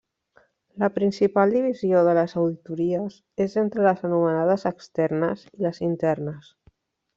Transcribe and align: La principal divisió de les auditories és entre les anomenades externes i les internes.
La 0.83 0.87
principal 0.95 1.53
divisió 1.55 2.01
de 2.07 2.15
les 2.19 2.33
auditories 2.43 3.19
és 3.47 3.55
entre 3.65 3.87
les 3.89 4.03
anomenades 4.11 4.67
externes 4.73 5.47
i 5.61 5.69
les 5.69 5.85
internes. 5.93 6.53